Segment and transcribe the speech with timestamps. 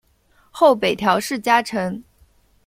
[0.49, 2.03] 后北条氏家臣。